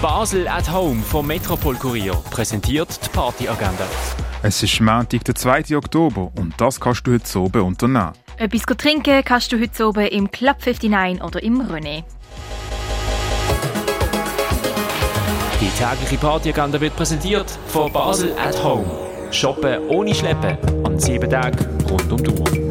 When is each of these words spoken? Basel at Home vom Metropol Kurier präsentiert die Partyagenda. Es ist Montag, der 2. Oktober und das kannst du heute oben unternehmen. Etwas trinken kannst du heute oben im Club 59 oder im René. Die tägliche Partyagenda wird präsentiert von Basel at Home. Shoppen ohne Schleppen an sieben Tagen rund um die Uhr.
Basel 0.00 0.48
at 0.48 0.72
Home 0.72 1.02
vom 1.02 1.26
Metropol 1.26 1.76
Kurier 1.76 2.14
präsentiert 2.30 2.88
die 3.04 3.08
Partyagenda. 3.10 3.84
Es 4.42 4.62
ist 4.62 4.80
Montag, 4.80 5.24
der 5.24 5.34
2. 5.34 5.76
Oktober 5.76 6.32
und 6.38 6.58
das 6.58 6.80
kannst 6.80 7.06
du 7.06 7.12
heute 7.12 7.38
oben 7.38 7.60
unternehmen. 7.60 8.12
Etwas 8.38 8.62
trinken 8.78 9.22
kannst 9.22 9.52
du 9.52 9.60
heute 9.60 9.86
oben 9.86 10.06
im 10.06 10.30
Club 10.30 10.56
59 10.64 11.22
oder 11.22 11.42
im 11.42 11.60
René. 11.60 12.04
Die 15.60 15.68
tägliche 15.68 16.16
Partyagenda 16.16 16.80
wird 16.80 16.96
präsentiert 16.96 17.50
von 17.66 17.92
Basel 17.92 18.34
at 18.38 18.64
Home. 18.64 18.86
Shoppen 19.30 19.86
ohne 19.88 20.14
Schleppen 20.14 20.56
an 20.82 20.98
sieben 20.98 21.28
Tagen 21.28 21.58
rund 21.90 22.10
um 22.10 22.24
die 22.24 22.30
Uhr. 22.30 22.69